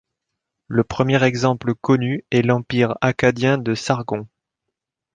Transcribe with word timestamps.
Le 0.67 0.83
premier 0.83 1.23
exemple 1.23 1.75
connu 1.75 2.25
est 2.31 2.41
l'Empire 2.41 2.97
akkadien 3.01 3.59
de 3.59 3.75
Sargon. 3.75 4.27